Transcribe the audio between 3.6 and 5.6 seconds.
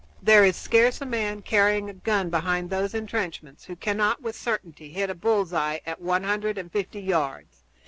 who cannot with certainty hit a bull's